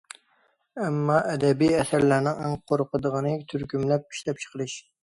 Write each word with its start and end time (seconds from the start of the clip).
ئەمما 0.85 1.17
ئەدەبىي 1.33 1.77
ئەسەرلەرنىڭ 1.81 2.43
ئەڭ 2.47 2.59
قورقىدىغىنى 2.73 3.39
تۈركۈملەپ 3.55 4.11
ئىشلەپچىقىرىش. 4.17 4.83